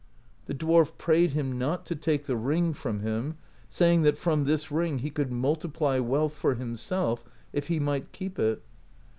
The 0.47 0.55
dwarf 0.55 0.97
prayed 0.97 1.33
him 1.33 1.59
not 1.59 1.85
to 1.85 1.95
take 1.95 2.25
the 2.25 2.35
ring 2.35 2.73
from 2.73 3.01
him, 3.01 3.37
saying 3.69 4.01
that 4.01 4.17
from 4.17 4.45
this 4.45 4.71
ring 4.71 4.97
he 4.97 5.11
could 5.11 5.31
multiply 5.31 5.99
wealth 5.99 6.33
for 6.33 6.55
himself 6.55 7.23
if 7.53 7.67
he 7.67 7.79
might 7.79 8.11
keep 8.11 8.39
it. 8.39 8.63